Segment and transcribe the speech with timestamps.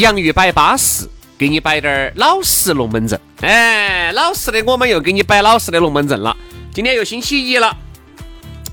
[0.00, 3.20] 洋芋摆巴适，给你摆点儿老实龙门阵。
[3.42, 6.34] 哎，老实的，我们又给你摆老实的龙门阵了。
[6.72, 7.76] 今天又星期一了，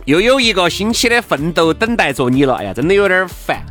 [0.05, 2.55] 又有一个星期的奋斗等待着你了。
[2.55, 3.61] 哎呀，真的有点烦。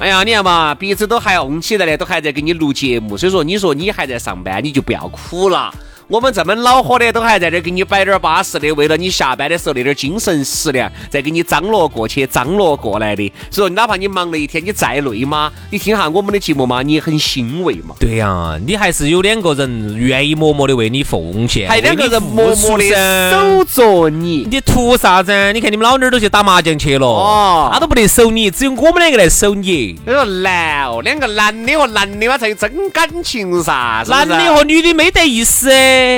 [0.00, 3.16] 哎呀，你看嘛，鼻子都还要起来的，都还在给你录节目。
[3.16, 5.72] 所以说，你说你还在上班，你就不要苦了。
[6.08, 13.30] 我们这么恼火的，都还在这给你摆点巴适的，为了你下班的时候那点精神食粮，再给你张罗过去、张罗过来的。
[13.50, 17.94] 所以说，哪怕你忙了一天，你再累嘛，你听下我们的节目嘛，你也很欣慰嘛。
[18.00, 22.84] 对呀，你还是有两个人愿意默默的为你奉献，还有两个人默默的
[23.30, 24.48] 守着你。
[24.50, 25.52] 你图啥子？
[25.52, 29.98] 你看你们老妞儿都去打麻将去了，哦，他都不得守你，只有我们两个来守你。
[30.06, 35.68] 你说难哦，两个男的和男的嘛才有真感情噻，男的和女的没得意思。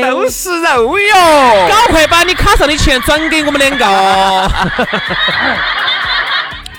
[0.02, 1.14] 都是肉哟！
[1.68, 4.50] 赶快把你卡上的钱转给我们两个。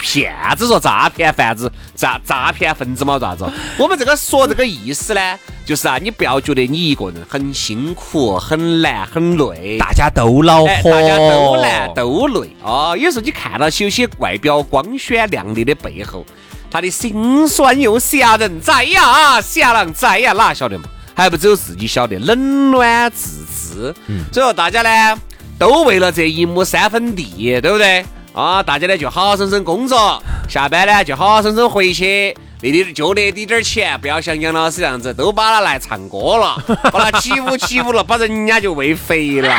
[0.03, 3.45] 骗子说诈骗贩子，诈诈骗分子嘛，咋子？
[3.77, 12.97] 我们这个说这个意思呢，就是啊，你不要觉得你一个人很辛苦、很难、很累，大家都恼火，大家都难都累哦。
[12.99, 16.25] 有时候你看到有些外表光鲜亮丽的背后，
[16.71, 20.85] 他的心酸又吓人在呀，吓人在呀，哪晓得嘛？
[21.13, 23.93] 还不只有自己晓得，冷暖自知。
[24.31, 25.19] 所以说大家呢，
[25.57, 28.05] 都为了这一亩三分地，对不对？
[28.33, 32.35] 啊，大家呢就好好生生工作，下班呢就好好生生回去。
[32.63, 36.55] 那点就那滴点儿钱，不要像杨老师这样子，都把它来唱歌了，
[36.93, 39.51] 把它起舞 起舞了，把人家就喂肥了。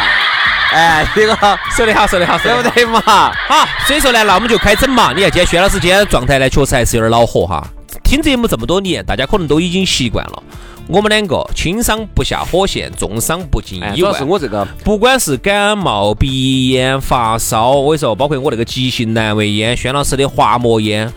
[0.73, 1.37] 哎，这个
[1.77, 3.01] 说得好，说得好，对不对嘛？
[3.03, 5.13] 好，所以说呢，那我们就开整嘛。
[5.13, 7.63] 你看，今天薛老师今天状态呢，确实还是有点恼火哈。
[8.05, 10.43] 听节目这么多年，大家可能都已经习惯了。
[10.89, 14.15] 我们两个轻伤不下火线，重伤不进医院。
[14.15, 21.11] 是我这个，不管是感冒、鼻炎、发烧，我跟你说，包括我那个急性阑尾炎、轩老师的滑膜炎，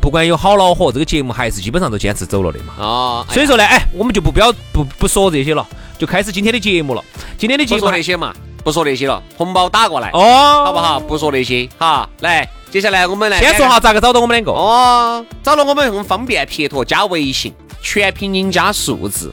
[0.00, 2.74] 不管有好恼火，这个节目还是基本上都坚持走了的嘛。
[2.84, 5.66] 啊，所以说呢，哎，我们就不标不不说这些了，
[5.98, 7.04] 就开始今天的节目了。
[7.38, 10.98] 今天的节目不说那些嘛，不说那些了，红包打过来哦，好不好？
[10.98, 17.52] 不说那些，好，来，接下来我们来先说下咋个找到我们两个哦，找到我们很方便，撇脱加微信。
[17.82, 19.32] 全拼音加数字，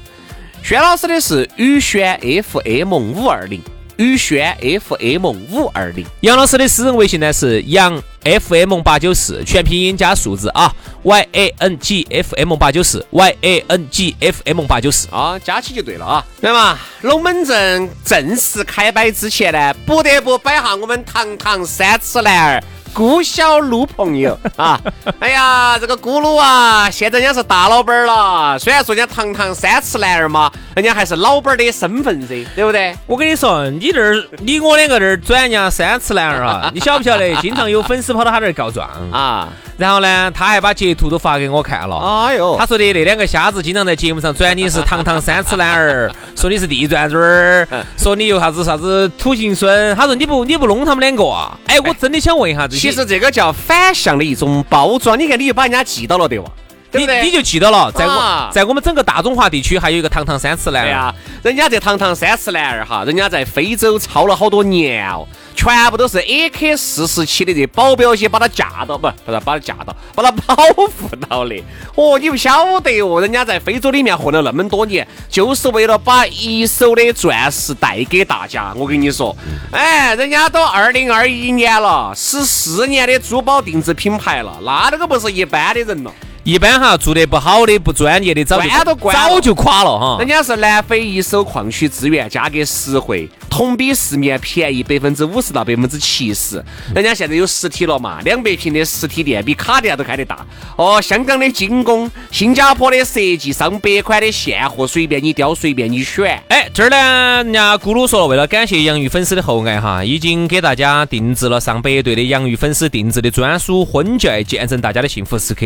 [0.64, 3.62] 轩老师的是宇轩 FM 五二零，
[3.98, 6.06] 宇轩 FM 五二零。
[6.22, 10.74] 杨老师的私人微信呢是杨 FM 八九四，全拼音加数字啊
[11.04, 16.26] ，Y A N G F M 八九四，Y A N G F M 八九四啊，加起就对了啊。
[16.40, 16.80] 对嘛？
[17.02, 22.64] 龙门阵正式开摆之前呢，不得不摆下我们堂堂三尺男儿。
[22.98, 24.82] 姑小撸朋友 啊！
[25.20, 28.58] 哎呀，这个咕噜啊，现在人家是大老板了。
[28.58, 32.98] 虽然说人家堂堂三尺男儿嘛，人家还是老板的身份噻，对不对？
[33.06, 37.36] 我跟你说，你这儿，你我两个这儿转人家三尺男儿啊， 你晓不晓得？
[37.36, 39.50] 经常有粉丝跑到他这儿告状啊。
[39.78, 41.98] 然后呢，他还把截图都发给我看了。
[41.98, 49.96] 哎呦，他说的那两个瞎子经常在节目上转你是堂堂三尺男儿， 说你是地转嘴儿，说你又啥子啥子土行孙。
[49.96, 51.56] 他说你不你不弄他们两个啊？
[51.68, 55.20] 哎，我真的想问一下，其实这个叫反向的一种包装。
[55.20, 56.50] 你看，你就把人家记到了，对吧？
[56.94, 61.14] 你你就记到了，在我，在我们整个大中华地区还有一个堂堂三尺男儿啊。
[61.44, 65.28] 人家这堂堂三尺男儿哈，人家在非洲操了好多年哦。
[65.58, 70.88] 全部都是 AK 四十七的这保镖些把他架到，不不是把他架到，把他保护
[71.28, 71.56] 到的。
[71.96, 78.72] 哦，你不晓得哦，人家在非洲里面混了那么多年，就是为了把一手的钻石带给大家。
[78.76, 79.36] 我跟你说，
[79.72, 86.14] 哎，人家都二零二一年了，十四年的珠宝定制品牌了，那那个不是一般的人了。
[86.48, 90.16] 一般哈做得不好的、不专业的，早就都早就垮了哈。
[90.20, 96.64] 人家是南非一手矿区资源，价格实惠，同比市面便宜百分之五十到百分之七十。
[96.96, 98.22] 人家现在有实体了嘛？
[98.24, 100.40] 两百平的实体店比卡地亚都开得大。
[100.78, 106.42] 哦，香港的精工，新加坡的设计，上百款的现货，随便你挑，随便你选。
[106.48, 115.66] 哎，这儿呢，人家咕噜说了，为了感谢洋芋粉丝的厚爱哈，已经给大家定制了上百对的洋芋粉丝定制的专属婚戒，见证大家的幸福时刻。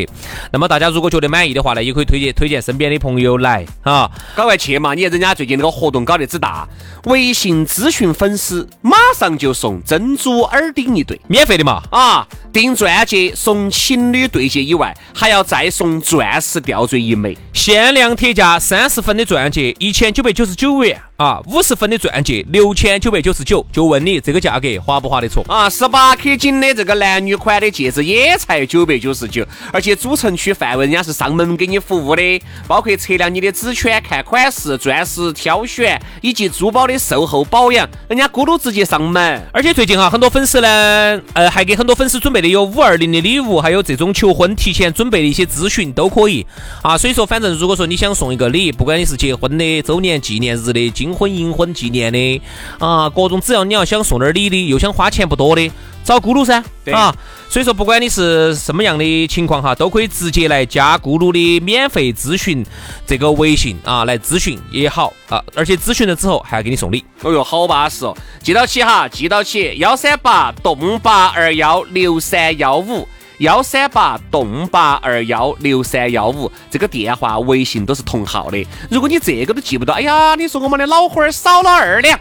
[0.52, 4.94] 那么大家如果觉得满意的话呢，也可以推荐推荐身边的朋友来啊，赶快去嘛！
[4.94, 6.66] 你看人家最近那个活动搞得之大，
[7.04, 12.26] 微信咨询粉丝马上就送珍珠耳钉一对，免费的嘛啊！
[12.54, 20.98] 订钻戒送情侣对戒以外，还要再送钻石吊坠一枚，限量特价三十分的钻戒一千九百九十九元。
[21.22, 25.70] 啊，五十分的钻戒六千九百九十九，就问你这个价格划不划得着啊？
[25.70, 39.40] 十八 K 金的这个男女款的戒指也才九百九十九，而且主城区范围人家是上门给你服务的，包括测量你的指圈、看款式、钻石挑选以及珠宝的售后保养，人家咕噜直接上门。
[39.54, 46.44] 而且最近哈，很多粉丝呢，呃，还给很多粉丝准备的有五二零的礼物，还有这种求婚提前准备的一些咨询都可以
[46.82, 46.98] 啊。
[46.98, 52.42] 所以说，反正如果说你想送一个礼，不管你是结婚的、周年纪念日的、金婚银婚纪念的
[52.80, 55.70] 啊，各种只要你要想送点礼的，又想花钱不多的，
[56.06, 56.64] 找咕噜噻
[56.94, 57.14] 啊！
[57.50, 62.66] 所以说，不管你是什么样的情况哈，都可以直接来加咕噜的免费咨询
[63.06, 67.04] 这个微信啊，来咨询也好啊，而且咨询了之后还要给你送礼。
[67.22, 68.16] 哦哟，好巴适哦！
[68.42, 73.06] 记到起哈，记到起幺三八栋八二幺六三幺五。
[73.42, 78.68] 幺三八栋八二幺六三幺五，这个电话、微信都是同号的。
[78.88, 82.20] 如果你这个都记不到，哎呀，你说我们的老花儿少了二两，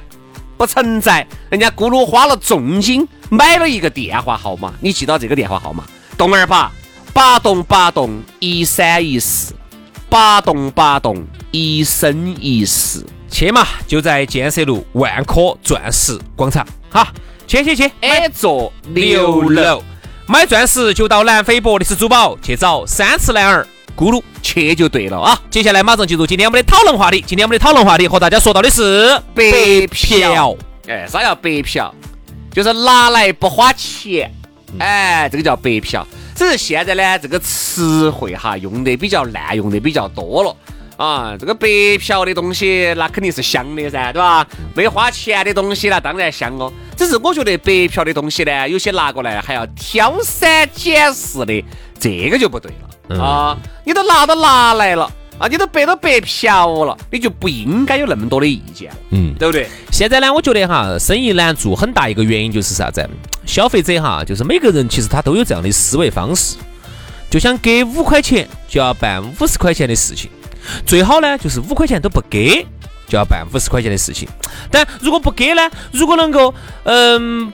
[0.57, 1.27] 不存在。
[1.51, 5.85] 人家咕噜花了重金买了一个电话号码，你记到这个电话号码：
[6.17, 6.73] 栋二八
[7.13, 9.53] 八栋八栋一三一四，
[10.09, 13.05] 八栋八栋一生一世。
[13.31, 16.67] 去嘛，就在建设路万科钻石广场。
[16.89, 17.13] 哈，
[17.47, 19.83] 去去去，A 座六楼。
[20.31, 23.67] 买钻石就到南非博利斯珠宝去找三次男儿
[23.97, 25.37] 咕噜去就对了啊！
[25.51, 27.21] 接下来马上进入今天我们的讨论话题。
[27.27, 30.57] 今天我们的讨论话题和大家说到的是白嫖。
[30.87, 31.93] 哎，啥叫白嫖？
[32.53, 34.33] 就是拿来不花钱。
[34.79, 36.07] 哎，这个叫白嫖。
[36.37, 40.57] 只是现在呢，这个词汇哈用的比较滥用的比较多了。
[41.01, 41.67] 啊，这个白
[41.99, 44.47] 嫖的东西那肯定是香的噻，对吧？
[44.75, 46.71] 没花钱的东西那当然香哦。
[46.95, 51.65] 只是我觉得白嫖的东西呢，有些拿过来还要挑三拣四的，
[51.99, 52.71] 这个就不对
[53.09, 53.59] 了啊！
[53.87, 59.67] 你都拿都拿来了啊，你都白都白嫖了，你就不应该有那么多的意见，嗯，对不对？
[59.91, 63.09] 现在呢，我觉得哈，生意难做很大一个原因就是啥子？
[63.47, 66.57] 消费者哈，就是每个人其实他都有这样的思维方式，
[67.31, 70.31] 就想给五块钱就要办五十块钱的事情。
[70.87, 72.67] 最好呢，就是五块钱都不给，
[73.09, 74.29] 就要办五十块钱的事情。
[74.71, 76.55] 但如果不给呢，如果能够
[76.85, 77.53] 嗯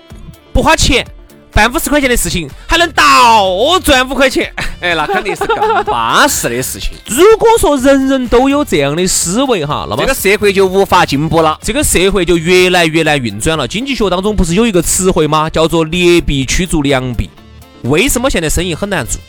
[0.53, 1.07] 不花钱
[1.53, 6.93] 办五十块钱的事情，还能倒赚五块钱， 哎，那肯定是更巴适的事情。
[7.07, 13.67] 如果说人人都有这样的思维哈，那么这个社会就无法进步了，这个社会就越来越难运转了。
[13.67, 15.49] 经济学当中不是有一个词汇吗？
[15.49, 17.31] 叫做劣币驱逐良币。
[17.83, 19.21] 为什么现在生意很难做？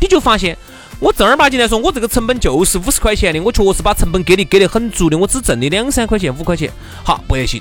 [0.00, 0.56] 你就发现。
[1.00, 6.70] 我正儿八经来说，我这个成本就是五十块钱的，我确实把成本给你给的很足的，我只挣你两三块钱、五块钱，
[7.02, 7.60] 好不得行。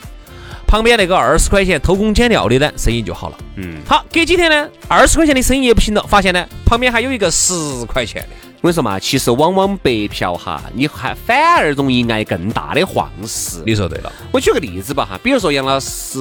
[0.65, 3.38] 旁边那个二十块钱偷工减料的呢，生意就好了。
[3.57, 7.53] 嗯，好，隔几天呢，二十块钱的生意也不行了，发现呢，旁边还有一个十
[7.85, 8.30] 块钱的。
[8.62, 13.61] 我跟你说嘛，其实往往白嫖哈，你还反而容易挨更大的晃事。
[13.66, 16.18] 你说对了，我举个例子吧哈，比如说杨老师，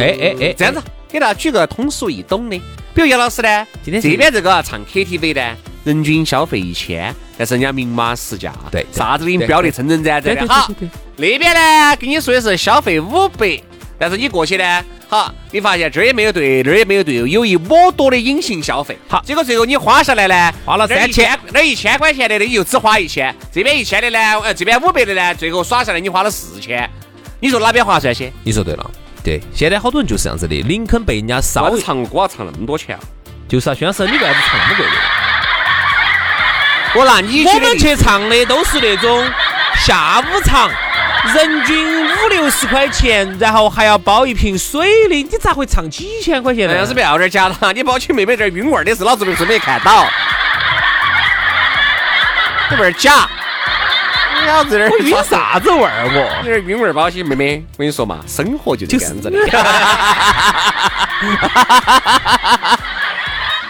[0.00, 2.58] 哎哎哎，这样子，给大家举个通俗易懂的，
[2.92, 5.56] 比如杨老师呢，今天这边这个唱 KTV 呢。
[5.84, 10.46] 人均消费一千，但是人家明码实价，对，啥子给你标的称称赞赞的。
[10.46, 10.70] 好，
[11.16, 13.58] 那边呢，跟你说的是消费五百，
[13.98, 18.98] 但是你过去呢，好，你发现这儿也没有对，那儿也没有对，有一抹多的隐形消费。
[19.08, 26.88] 好，结果最后你花下来呢，花了三千，那一千块钱的，你就只花一千，这边一千的呢，呃，这边五百的呢，最后耍下来你花了四千，
[27.40, 28.30] 你说哪边划算些？
[28.44, 28.90] 你说对了，
[29.24, 31.74] 对，现在好多人就是这样子的，林肯被人家烧。
[31.78, 32.98] 唱歌唱那么多钱，
[33.48, 35.19] 就是啊，宣老师，你为啥子唱那么贵的？
[36.94, 39.24] 我那你，我们去唱的都是那种
[39.76, 40.68] 下午场，
[41.34, 46.76] 人均五六十块钱，然后还要包一瓶水的，你咋会唱几千块钱呢？
[46.76, 50.04] 要是不要点假的，你包起妹妹这儿晕味儿的事，老子都是没看到，
[52.72, 53.28] 有点假。
[54.40, 56.10] 你老子这儿晕啥子味儿？
[56.12, 59.38] 我你这晕味儿包起妹妹，我跟你说嘛，生活就这样子的。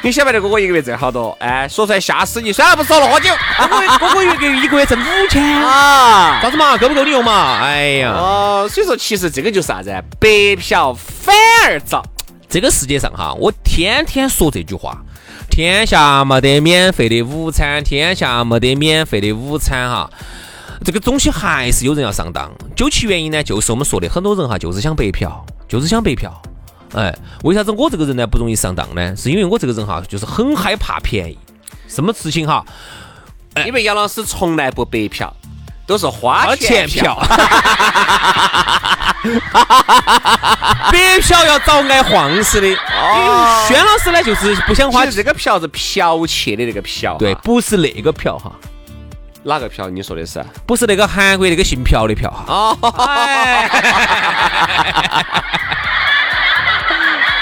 [0.02, 1.36] 你晓不得哥哥一个月挣好多？
[1.40, 2.50] 哎，说出来吓死你！
[2.50, 3.28] 算了，不说了，喝酒。
[4.00, 6.40] 哥哥，一个一个月挣五千啊？
[6.40, 6.74] 啥子嘛？
[6.78, 7.58] 够不够你用嘛？
[7.60, 9.90] 哎呀，哦，所以说其实这个就是啥子？
[10.18, 11.34] 白嫖反
[11.66, 12.02] 而遭。
[12.48, 14.96] 这个世界上哈，我天天说这句话：
[15.50, 20.10] 天下没得免费的午餐，天下没得免费的午餐哈。
[20.82, 26.32] 这个东西还是有人要上当，究其原因呢，就是我们说的，很多人哈就是想白嫖，就是想白嫖。
[26.94, 29.14] 哎，为啥子我这个人呢不容易上当呢？
[29.16, 31.38] 是因为我这个人哈，就是很害怕便宜。
[31.86, 32.64] 什么事情哈？
[33.66, 35.34] 因为杨老师从来不白嫖，
[35.86, 37.14] 都是花钱嫖。
[40.90, 42.68] 白嫖要找爱晃似的。
[42.68, 43.66] 哦。
[43.68, 45.04] 轩老师呢，就是不想花。
[45.06, 47.16] 这个嫖是剽窃的那个嫖。
[47.18, 48.52] 对，不是那个嫖哈。
[49.42, 49.88] 哪个嫖？
[49.90, 50.44] 你说的是？
[50.66, 52.44] 不是那个韩国那个姓朴的朴哈？
[52.46, 52.76] 哦，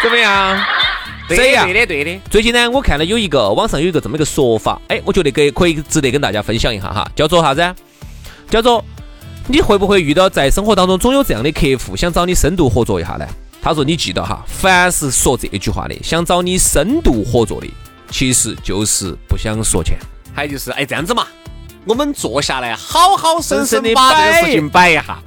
[0.03, 0.59] 怎么样？
[1.29, 2.21] 对的，对的。
[2.31, 7.75] 最近呢，我看了有一个网上有一个这么一个说法，哎，我觉得给可以值得跟大家分享一下哈，叫做啥子？
[8.49, 8.83] 叫做
[9.47, 13.27] 你会不会遇到在生活当中总有这样的客户想找你深度合作一下呢？
[13.61, 17.67] 他说你记得哈，凡是说这句话的，想找你深度合作的，
[18.11, 19.99] 其实就是不想说钱，
[20.33, 21.27] 还有就是哎这样子嘛。
[21.85, 25.19] 我们坐下来，好好生生的把这个事情摆一下。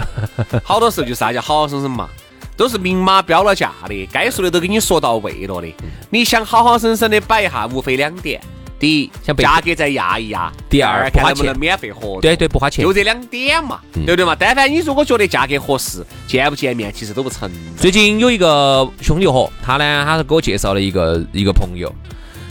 [0.63, 2.07] 好多时候就是啥叫好好生生嘛，
[2.55, 5.67] 都是明码标了价的，该说的都给你说到位了的。
[6.09, 8.39] 你想好好生生的摆一下，无非两点：
[8.79, 12.21] 第一，价格再压一压；第二，看能不能免费合作。
[12.21, 12.83] 对对，不花钱。
[12.83, 14.35] 就这两点嘛，对不对嘛？
[14.37, 17.49] 但凡你如果觉得价格合适，见不见面其实都不成。
[17.77, 21.91] 最近有一个兄弟伙，他呢，他是给我介绍了一个一个朋友。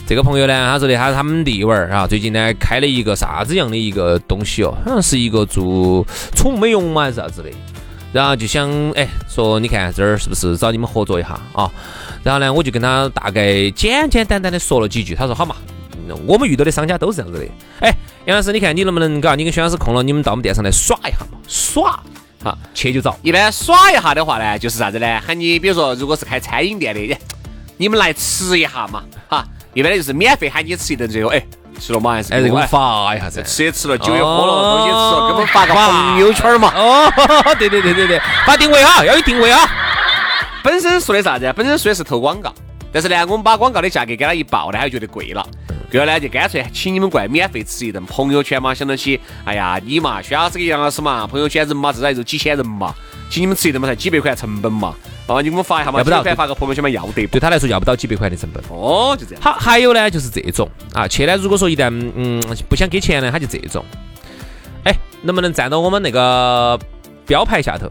[0.07, 6.05] 这个朋友呢，他说的他是他们弟娃儿啊，最近呢开了一个啥子样的一个东西哦，好像是一个做
[6.35, 7.49] 宠物美容嘛还是啥子的，
[8.13, 11.71] 然后就想哎说你看这儿是不是找你们合作一下啊？
[12.23, 15.55] 然后呢我就跟他大概简简单单的说了几句，他说好嘛，
[16.25, 17.45] 我们遇到的商家都是这样子的。
[17.79, 17.93] 哎，
[18.25, 19.35] 杨老师，你看你能不能搞？
[19.35, 21.37] 你跟薛老师空了，你们到我们店上来耍一下嘛？
[21.47, 22.03] 耍，
[22.43, 23.17] 好，去就找。
[23.21, 25.19] 一般耍一下的话呢，就是啥子呢？
[25.25, 27.17] 喊你比如说，如果是开餐饮店的，
[27.77, 29.47] 你们来吃一下嘛，哈。
[29.73, 31.41] 一般的就是免费喊你吃一顿，最后哎
[31.79, 36.71] 吃了嘛还是哎给我们发一下噻，吃也吃了，酒也喝了，东西吃了，给我们发个朋友圈嘛。
[36.75, 37.11] 哦，
[37.57, 39.59] 对对对对对，发定位啊，要有定位啊。
[40.63, 41.51] 本身说的啥子？
[41.55, 42.53] 本身说的是投广告，
[42.91, 45.45] 但是呢，我们把广告的价格给他一报呢，他就觉得贵了。
[45.89, 48.05] 贵了呢，就干脆请你们过来免费吃一顿。
[48.05, 52.93] 朋友圈嘛，想到起，哎呀，你嘛，薛老师跟杨老师嘛，朋友圈人嘛，至少也就几千人嘛，
[53.31, 54.93] 请你们吃一顿嘛，才几百块成本嘛。
[55.25, 57.25] 哦，你给我发一下嘛，要不到发个朋友圈嘛，要得。
[57.27, 58.61] 对他来说，要不到几百块的成本。
[58.69, 59.41] 哦，就这样。
[59.41, 63.85] 好，还有呢，就是这种啊，去呢，如果说一旦嗯不想给钱呢，他就这种。
[64.83, 66.77] 哎，能不能站到我们那个
[67.25, 67.89] 标牌下头，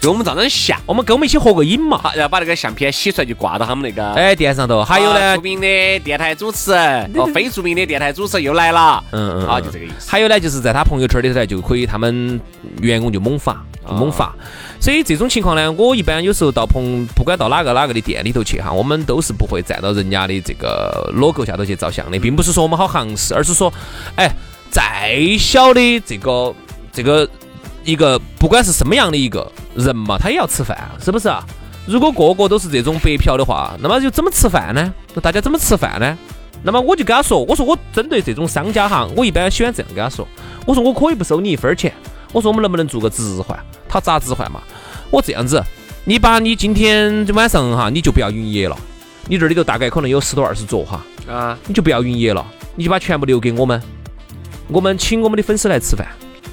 [0.00, 0.78] 给我们照张相？
[0.86, 2.00] 我们跟我们一起合个影嘛？
[2.14, 4.84] 然后把那个相片洗出来，就挂到他们那个哎店上头。
[4.84, 9.02] 还有呢，著名的电台主持人 哦，非著名的电台主持人又来了。
[9.10, 9.46] 嗯嗯。
[9.48, 10.10] 啊，就这个意思。
[10.10, 12.40] 还有呢，就是在他朋友圈里头就可以，他们
[12.80, 14.32] 员工就猛发，就猛发。
[14.80, 23.72] 所以这种情况呢，我一般有时候到朋，不管到哪个哪个的店里头去哈，我们都是不会站到人家的这个 logo 下头去照相的，并不是说我们好行势，而是说，
[24.14, 24.30] 哎，
[24.70, 26.54] 再小的这个
[26.92, 27.28] 这个
[27.84, 31.42] 一个，不管是什么样的一个人嘛，他也要吃饭，是不是啊？
[31.86, 34.92] 如果个个都是这种白嫖的话，那么就怎么吃饭呢？
[35.14, 36.18] 那大家怎么吃饭呢？
[36.62, 40.26] 那么我就跟他说，我说我针对这种商家哈，我一般喜欢这样跟他说，
[40.66, 41.92] 我说我可以不收你一分钱。
[42.32, 43.58] 我说我们能不能做个置换？
[43.88, 44.60] 他咋置换嘛？
[45.10, 45.62] 我这样子，
[46.04, 48.76] 你把你今天晚上哈，你就不要营业了。
[49.26, 52.44] 你这里头大概可能有十多二十桌哈，啊，你就不要营业了，
[52.74, 53.80] 你就把全部留给我们，
[54.68, 56.06] 我们请我们的粉丝来吃饭，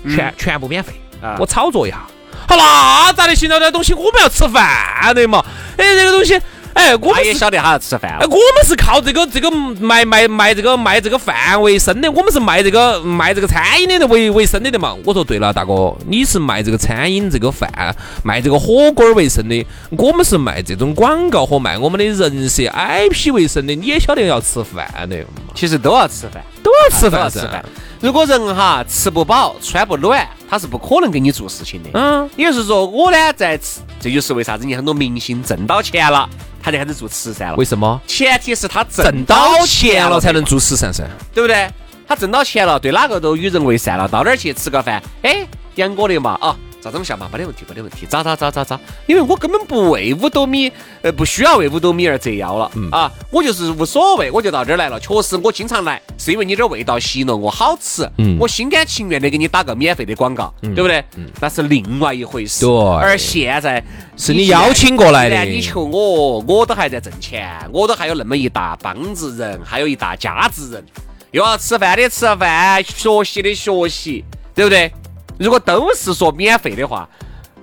[0.10, 0.94] 全全部免费。
[1.39, 2.05] 我炒作一下，
[2.47, 3.59] 好，那咋的行了？
[3.59, 5.43] 这东西我们要吃饭的嘛？
[5.77, 6.39] 哎，这个东西。
[6.75, 8.17] 哎，我们也晓得他要吃饭。
[8.19, 14.93] 哎，我们是靠这个这个卖卖卖这个卖这个饭为生的，我们是卖这个卖这个餐饮的为为生的的嘛。
[15.05, 25.15] 我说对了，大哥，你是卖这个餐饮这个饭卖这个火锅为生的，我们是卖这种广告和卖我们的人设 IP 为生的，你也晓得要吃饭的。
[25.53, 26.43] 其实都要吃饭，
[26.91, 27.63] 吃饭，吃饭。
[28.01, 31.89] 如果人哈吃不饱穿不暖，他是不可能给你做事情的。
[31.93, 36.29] 嗯，也就是说我呢在吃，这就是为啥子你很多明星挣到钱了。
[36.61, 38.01] 他就开始做慈善了，为什么？
[38.07, 41.69] 前提是他挣到钱了才能做慈善噻，对不对？
[42.07, 45.01] 他挣到钱了，对哪个都与人为善了，到哪儿去吃个饭？
[45.21, 46.55] 哎，杨哥的嘛，啊。
[46.85, 48.79] 照这么下嘛，没得问题，没得问题，咋咋咋咋咋？
[49.07, 54.99] 因为我根本不为五斗米，呃，不需要为五斗米而折腰了，啊，我就是无所谓，我就到这儿来了。
[54.99, 61.03] 确实，我经常来，是因为你这味道吸引了我，好吃，嗯我心甘情愿的给你打个免费的广告，对不对？
[61.41, 62.63] 那是另外一回事。
[62.63, 62.75] 对。
[62.99, 63.83] 而现在
[64.15, 70.85] 是你邀请过来的，你求我，我都还在挣钱，我都还有那么一大帮子人，还有一大家子人，
[71.31, 74.23] 又要吃饭的吃饭，学习的学习，
[74.53, 74.91] 对不对？
[75.37, 77.07] 如果都是说免费的话，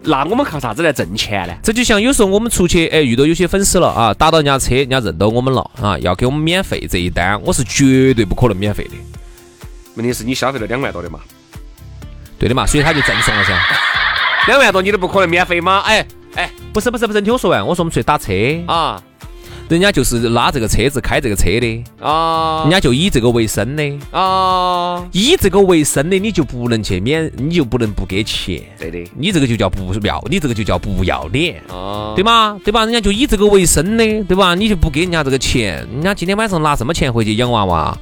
[0.03, 1.55] 那我们靠啥子来挣钱呢？
[1.63, 8.91] 这就像有时候我们出去，哎，遇到有些粉丝了啊，打到人家车，人家认到我们了啊，要给我们免费这一单，我是绝对不可能免费的。
[9.95, 11.21] 问题是你消费了两万多的嘛？
[12.39, 13.57] 对的嘛，所以他就赠送了噻。
[14.49, 15.81] 两万多你都不可能免费吗？
[15.87, 18.33] 哎哎，不是不是不是，你听我说完，我说我们出去打车
[18.67, 19.03] 啊。
[19.73, 28.63] 人家就是拉这个车子开这个车的啊，人家就以这个为生的啊，以这个为生的你就不能去免，你就不能不给钱。
[28.79, 32.59] 对的，你这个就叫不要，你这个就叫不要脸啊，对吗？
[32.65, 32.85] 对吧？
[32.85, 34.55] 人家就以这个为生的，对吧？
[34.55, 37.97] 你就不给人家这个钱，人家今天晚上拿什么钱回去养娃娃？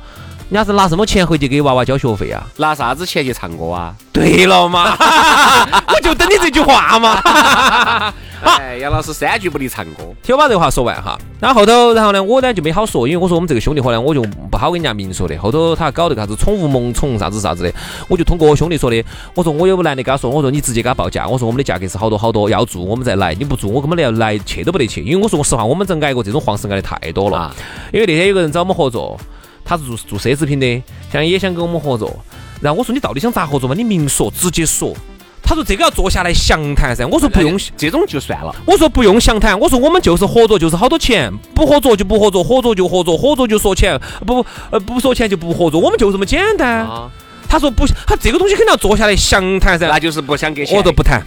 [0.50, 2.44] 人家是拿什么钱回去给娃娃交学费啊？
[2.56, 3.94] 拿啥子钱去唱歌啊？
[4.12, 4.96] 对了嘛，
[5.86, 8.12] 我就等你这句话嘛。
[8.42, 11.18] 哎，杨老师三句不离唱歌，听我把这话说完哈。
[11.38, 15.36] 然后后头，然后呢，我呢就没好说，因为我说我们这个兄弟伙呢，我就不好跟人家明说的。
[15.38, 17.72] 后头他搞这个啥子宠物萌宠啥子啥子的，
[18.08, 19.04] 我就通过我兄弟说的。
[19.34, 25.02] 我说我有男的跟他说，我说你直接给他报价，我说我们的价格是好多好多，要做我们再来，你不做我根本连来去都不得去。
[25.02, 27.54] 因为我说实话，我们这挨过这种黄事挨的太多了。
[27.92, 29.18] 因为那天有个人找我们合作，
[29.64, 30.82] 他是做做奢侈品的，
[31.12, 32.14] 想也想跟我们合作。
[32.60, 33.74] 然后我说你到底想咋合作嘛？
[33.74, 34.94] 你明说，直接说。
[35.50, 38.54] 他说这个要坐下来详谈噻，我说不用，这种就算了。
[38.64, 46.86] 我说不用详谈，我说我们就是合作，就是好多钱，不合作就不合作，合作就合作，合作就说钱，不呃不说钱就不合作，我们就这么简单。
[47.48, 51.20] 他说不，他这个东西肯定要坐下来详谈噻，那就是不想给钱，我都不谈。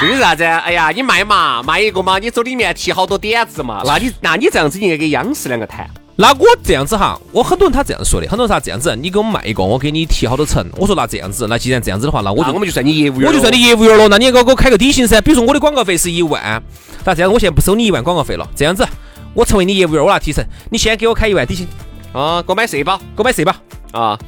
[0.00, 0.42] 这个啥子？
[0.42, 5.88] 哎呀，你卖嘛，卖一个嘛，你走里面提好多点子嘛，那你那你这样子应该跟央视两个谈。
[6.20, 10.62] 那我这样子哈，我很多人他这样说的，很多人啥这样子，你给我们卖一个，我给你提好多成。
[10.76, 14.06] 我说那这样子，那既然这样子的话，那我就我们就算你业务员，我就算你业务员了。
[14.08, 15.18] 那你也给我给我开个底薪噻。
[15.22, 16.62] 比如说我的广告费是一万，
[17.06, 18.46] 那这样我现在不收你一万广告费了。
[18.54, 18.86] 这样子，
[19.32, 21.66] 我成为你业务员，我拿提成，你先给我开一万底薪
[22.12, 23.54] 啊，给我买社保，给我买社保
[23.98, 24.18] 啊。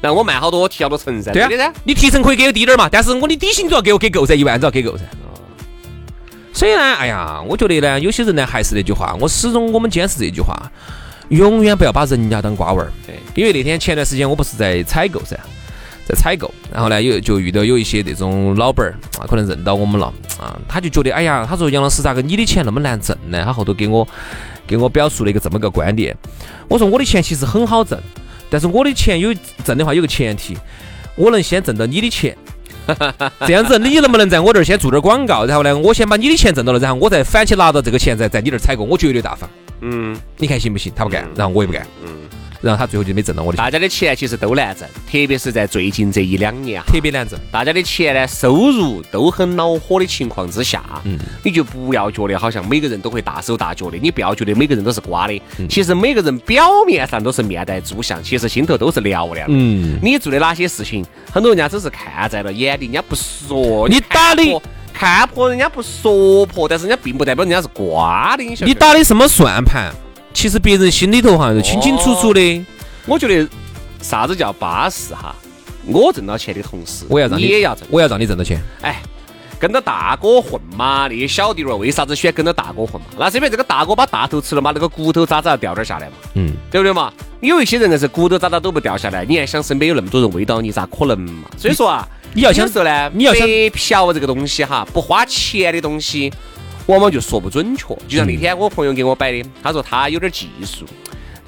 [0.00, 1.32] 那我卖好多，我提好多成噻。
[1.32, 5.04] 对啊，你提成可以给我低点嘛，但是我的底薪都要给我给够噻，一万都要给够噻。
[6.54, 10.56] 所以呢，哎呀，我觉得呢，有些人呢还是那句话，我始终我们坚持这句话。
[11.28, 12.92] 永远不要把人家当瓜娃儿。
[13.06, 15.36] 对，因为那天前段时间我不是在采购噻，
[16.06, 20.06] 在采购，然后呢有就遇到有一些这种老板儿啊，可能认到我们了
[20.38, 23.42] 啊，他就觉得哎呀，他说杨老师咋个你的钱那么难挣呢？
[23.44, 24.06] 他后头给我
[24.66, 26.16] 给我表述了一个这么个观点。
[26.68, 27.98] 我说我的钱其实很好挣，
[28.48, 30.56] 但是我的钱有挣的话有个前提，
[31.16, 32.36] 我能先挣到你的钱。
[33.44, 39.50] 这样子你能不能在我这儿先做点广告，然后呢我先把你的钱挣到了，然后我再反起拿到这个钱再在你这儿采购，我绝对大方。
[39.88, 40.92] 嗯，你看行不行？
[40.96, 41.86] 他不干，然后我也不干。
[42.04, 42.08] 嗯，
[42.60, 43.64] 然后他最后就没挣到我的钱。
[43.64, 47.38] 大家的钱其实都难挣，特别是在最近这一两年，特别难挣。
[47.52, 55.40] 大家的钱呢，收入都很恼火的情况之下，嗯，你就不要觉得好像每个人都会大手大脚的，你不要觉得每个人都是瓜的。
[55.68, 59.44] 其实每个人表面上都是面带猪相，其实心头都是嘹亮的。
[59.48, 63.88] 嗯，你做的哪些事情，很多人家只是看在了眼里，人家不说。
[63.88, 64.42] 你打的。
[64.98, 68.42] 看破人家不说破，但是人家并不代表人家是瓜的。
[68.64, 69.92] 你打的什么算盘？
[70.32, 72.64] 其实别人心里头哈是清清楚楚的。
[73.04, 73.46] 我觉得
[74.00, 75.36] 啥子叫巴适哈？
[75.84, 78.58] 我挣到钱的同时，我要让你也要挣，我要让你挣到钱。
[78.80, 79.02] 哎，
[79.58, 83.06] 跟着大哥混嘛，那些小弟儿为啥子喜欢跟着大哥混嘛？
[83.18, 86.14] 那是因为这个大哥把大头吃了嘛，那个骨头渣渣要掉点下来嘛。
[86.36, 87.12] 嗯，对不对嘛？
[87.40, 91.50] 有一些人硬是骨头渣渣都不掉下来，你还想身边有那么多人围到你，咋可能嘛？
[91.58, 92.08] 所以说啊。
[92.36, 96.30] 你要想说呢，你要想白嫖这个东西哈，不花钱的东西，
[96.84, 97.96] 往往就说不准确。
[98.06, 100.84] 就像那天我朋友给我摆的，他说他有点技术，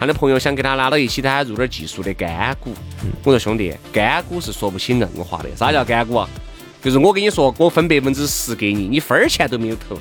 [0.01, 2.73] 他的朋友想给他拉到一起，他入点技术的干股。
[3.23, 5.55] 我说兄弟，干股是说不清硬话的。
[5.55, 6.27] 啥叫干股啊？
[6.83, 9.95] 就是我跟你说，我分百分之十给你，你分儿钱都没有投。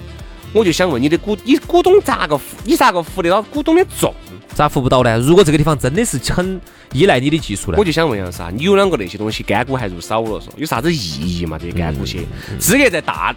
[0.54, 2.56] 我就想问你的股，你股东咋个付？
[2.64, 4.14] 你咋个扶得到股东的重？
[4.56, 5.20] 咋扶不到呢？
[5.20, 6.60] 如果这个地方真的是很
[6.94, 7.78] 依赖你的技术呢？
[7.78, 8.50] 我就想问杨啥？
[8.50, 11.60] 你有两个那些东西干股还入少了，嗦有啥子意义嘛？
[11.60, 12.22] 这些干股些
[12.58, 13.36] 资格在大，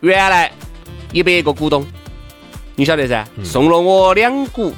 [0.00, 0.52] 原来
[1.12, 1.86] 一百个股东，
[2.74, 3.24] 你晓得噻？
[3.42, 4.74] 送了我两股，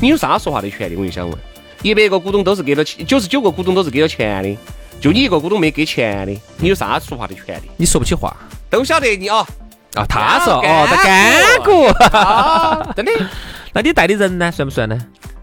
[0.00, 0.96] 你有啥说话的权利？
[0.96, 1.38] 我就想问，
[1.82, 4.58] 一百个股东都是给了钱，九十九个股东都是给了钱的，
[5.00, 7.70] 就你一个股东没给钱的，你有啥说话的权利？
[7.76, 8.36] 你说不起话，
[8.68, 9.46] 都晓得你哦。
[9.94, 13.12] 啊，他说哦，在干股，真的。
[13.72, 14.98] 那你带的人呢，算不算呢？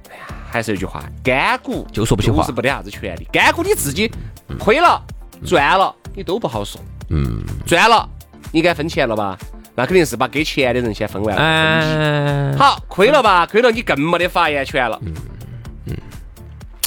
[0.09, 3.27] 哎呀，还是那句话，干股就说不起话，是没得啥子权利。
[3.31, 4.11] 干股你自己
[4.59, 5.01] 亏了
[5.45, 6.81] 赚了，你都不好说。
[7.09, 8.07] 嗯，赚了
[8.51, 9.37] 你该分钱了吧？
[9.75, 11.41] 那肯定是把给钱的人先分完了。
[11.41, 13.45] 嗯好，亏了吧？
[13.45, 14.97] 亏了你更没得发言权了。
[15.05, 15.13] 嗯
[15.85, 15.97] 嗯，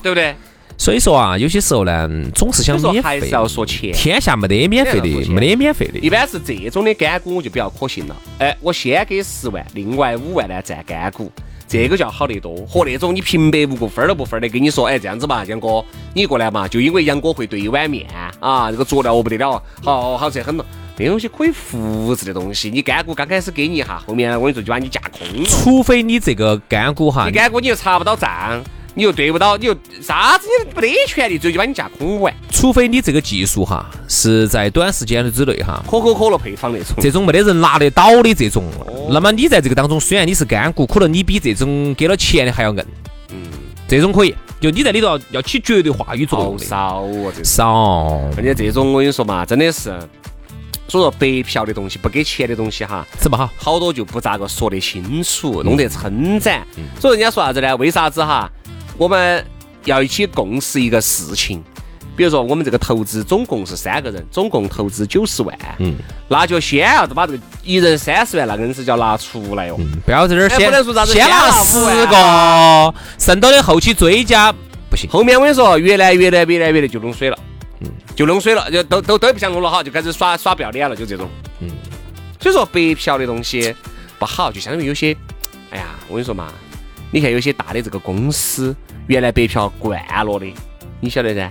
[0.03, 0.35] 对不对？
[0.81, 3.03] 所以说啊，有些时候呢，总是想免费。
[3.03, 3.93] 还是要说钱。
[3.93, 5.99] 天下没得免费的，没得免费的。
[5.99, 8.17] 一般是这种的干股我就比较可信了。
[8.38, 11.33] 哎，我先给十万，另外五万呢占干股，
[11.67, 12.64] 这个叫好得多。
[12.64, 18.07] 和那种你平白无故分儿都不分的，跟你说，哎，这样子吧，杨哥，你过来嘛，就因为杨哥会兑一碗面
[18.38, 20.64] 啊，这个佐料哦不得了，好好吃很了。
[20.97, 25.45] 那东西可以复制的东西，你干股刚开始给你一下，后面我跟你说就把你架空。
[25.45, 28.62] 除非你这个干股哈，你干股你又查不到账。
[28.94, 32.35] 你又对不到，你又啥子你没得权利，最后就把你架空完。
[32.51, 38.64] 除非你这个技术哈是在短时间之内哈，可口可乐配方那种，这种没得人拿得到的这种。
[39.11, 42.85] 那么你在这个当中，虽然你是干股，可能你比这种给了钱的还要硬。
[43.31, 43.46] 嗯，
[43.87, 48.20] 这种可以，就你在里头要要起绝对话语作用少哦，这少。
[48.37, 49.96] 而且这种我跟你说嘛，真的是，
[50.88, 56.66] 所以说白嫖的东西，不给钱的东西哈，是不好，好多就不咋个说得清楚，弄得称赞。
[56.98, 57.77] 所以人家说啥子呢？
[57.77, 58.51] 为啥子哈？
[58.98, 59.44] 我们
[59.84, 61.62] 要一起共识一个事情，
[62.16, 65.94] 比如说我们这个投资总共是三个人，总共投资九十万，嗯，
[66.28, 70.58] 那就先要把这个一人三十万那个人是叫拿出来哦，不要在这儿先
[71.06, 74.52] 先拿十个，剩到的后期追加。
[74.90, 75.08] 不行。
[75.08, 77.38] 后面我跟你说，越来越来越来越来就弄水了，
[77.80, 81.28] 嗯，就弄水了，就都都都不想弄了哈，就开始耍耍不要脸了，就这种，
[81.61, 81.68] 嗯，
[82.40, 83.72] 所以说白嫖的东西
[84.18, 85.16] 不好，就相当于有些，
[85.70, 86.48] 哎呀，我跟你说嘛。
[87.11, 88.76] 你看有些大的这个公司，
[89.09, 90.55] 原来白嫖惯了的，
[91.01, 91.51] 你晓得噻？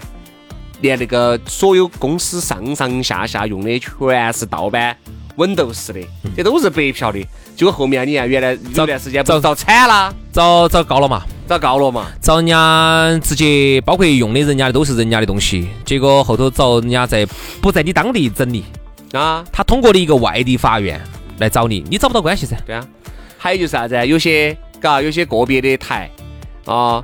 [0.79, 4.95] 连那个所有公司上上下下用的全是盗版
[5.35, 7.19] Windows 的，这都是白嫖的。
[7.55, 11.23] 结果后面你看，原来有段时间遭遭惨了，遭遭告了嘛？
[11.47, 12.05] 遭告了嘛？
[12.21, 17.25] 遭人家直接包括用的人家的都是人家的东西，结果后头遭人家在
[17.59, 18.63] 不在你当地整理
[19.13, 19.43] 啊？
[19.51, 21.01] 他通过了一个外地法院
[21.39, 22.55] 来找你，你找不到关系噻？
[22.67, 22.87] 对啊。
[23.39, 24.05] 还有就是啥子？
[24.05, 24.55] 有些。
[24.79, 26.07] 嘎，有些个别的台
[26.65, 27.03] 啊，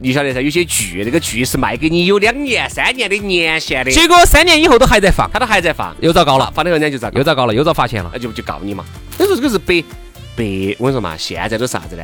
[0.00, 0.40] 你晓得噻？
[0.40, 8.84] 有些剧，那个剧是卖给你有两年、三年的年限的，结果三年以后都还在放，他都还在放，又遭告了，放了后人家就遭，又遭告了，又遭罚钱了，那就就告你嘛。
[9.16, 9.82] 所以说这个是白
[10.34, 12.02] 白，我跟你说嘛，现在都是啥子呢？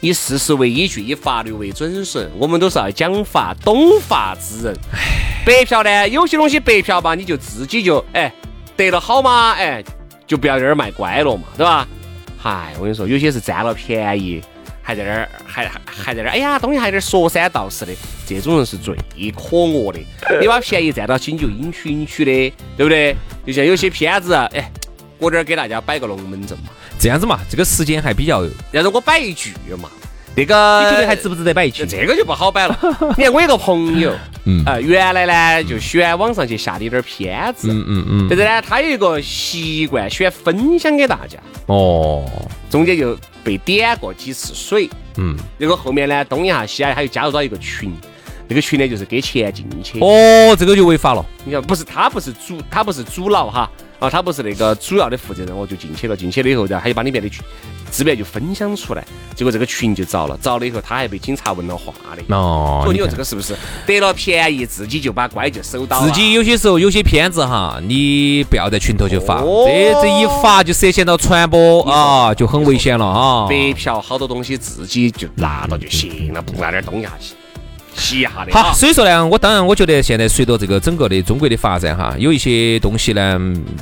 [0.00, 4.76] 以事实为依据，以法律为准绳，我们都是要讲法、懂法之人。
[5.44, 8.32] 白嫖呢，有些东西白嫖吧，你就自己就哎
[8.76, 9.82] 得了好嘛，哎
[10.26, 11.86] 就不要在这儿卖乖了嘛，对吧？
[12.38, 14.40] 嗨，我跟你说，有些是占了便宜。
[14.90, 17.92] 还在那儿，还还还在那儿，哎呀，东西还在那儿说三道四的，
[18.26, 18.92] 这种人是最
[19.30, 20.00] 可恶的。
[20.40, 23.14] 你把便宜占到起，你就应取应取的，对不对？
[23.46, 24.68] 就像有些片子，哎，
[25.18, 29.88] 我这儿给大家摆个龙门阵嘛，这样子嘛，这个时间还比较，要是我摆一句嘛。
[30.34, 31.86] 那个你觉得还值不值得摆一句？
[31.86, 32.76] 这个就不好摆了。
[33.16, 34.12] 你看我有个朋友，
[34.44, 38.26] 嗯，啊，原来呢就喜欢网上去下的一点片子，嗯嗯嗯。
[38.28, 41.38] 但是呢，他有一个习惯，喜欢分享给大家。
[41.66, 42.24] 哦。
[42.70, 45.36] 中间就被点过几次水，嗯。
[45.58, 47.92] 结果后面呢，东一下西啊，他又加入到一个群，
[48.48, 49.98] 那个群呢就是给钱进去。
[50.00, 51.24] 哦，这个就违法了。
[51.44, 53.70] 你看，不是他不是主，他不是主脑哈。
[54.00, 56.16] 啊，他不是那个主要的负责人，我就进去了。
[56.16, 57.30] 进去了以后，然后他就把里面的
[57.90, 60.36] 资源就分享出来，结果这个群就遭了。
[60.38, 62.34] 遭了以后，他还被警察问了话的。
[62.34, 63.54] 哦，所以你说这个是不是
[63.86, 73.46] 得了便宜，自己就把乖就收到自己有些时候有些片子哈，你不要在群头就发，这这一发就涉嫌到传播啊，就很危险了啊。
[73.48, 77.34] 白嫖好多东西，自己就拿到就行了，不按点东下去。
[78.00, 78.52] 洗一下的。
[78.52, 83.38] 好，所以说呢，我当然我觉得现在随着这个整个的中国的发展哈，有一些东西呢，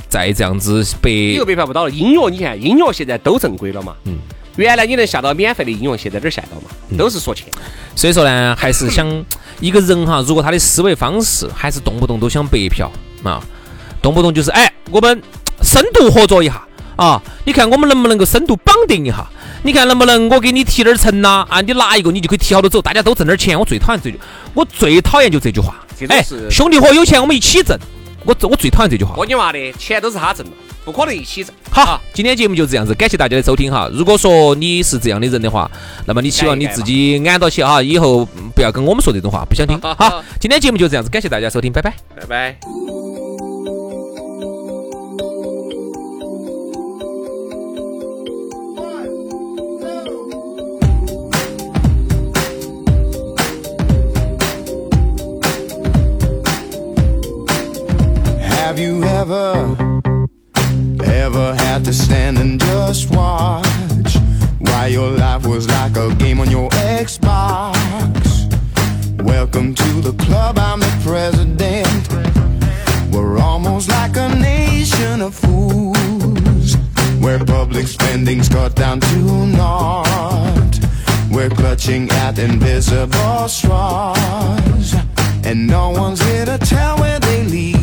[0.07, 1.89] 再这样子白，你又白嫖不到了。
[1.89, 3.95] 音乐，你看音乐现在都正规了嘛？
[4.03, 4.17] 嗯。
[4.57, 6.69] 原来你能下到免费的音乐，现在哪儿下到嘛？
[6.97, 7.47] 都是说钱。
[7.95, 9.07] 所以说呢，还是想
[9.61, 12.91] 一个人哈， 如果他的思维方式还是动不动都想白嫖
[13.23, 13.41] 啊，
[14.01, 15.21] 动不动就是哎，我们
[15.61, 16.61] 深度合作一下
[16.99, 19.25] 啊，你看我们能不能够深度绑定一下？
[19.63, 21.45] 你看能不能我给你提点儿成呐？
[21.49, 23.57] 啊，你拿一个你就可以提好多走，大家都挣点钱。
[23.57, 24.19] 我最讨厌这句，
[24.53, 25.75] 我最讨厌就这句话。
[26.09, 27.77] 哎，兄弟伙有钱我们一起挣。
[28.25, 29.13] 我我最讨厌这句话。
[29.17, 30.51] 我你妈的，钱都是他挣的，
[30.83, 31.53] 不可能一起挣。
[31.71, 33.89] 好，今天节目就这样子，感谢大家的收听哈。
[33.93, 35.69] 如果说你是这样的人的话，
[36.05, 39.79] 那么你希望你自己安到起哈，以后不要跟我们说这种话，不想听。
[39.97, 43.18] 好，今天节目就这样子，感谢大家收听，拜拜，拜拜。
[59.19, 59.99] Have you ever,
[61.03, 64.15] ever had to stand and just watch
[64.59, 67.75] while your life was like a game on your Xbox?
[69.21, 72.07] welcome to the club, I'm the president.
[73.13, 76.77] We're almost like a nation of fools,
[77.19, 80.79] where public spending's cut down to naught.
[81.29, 84.95] We're clutching at invisible straws,
[85.43, 87.78] and no one's here to tell where they lead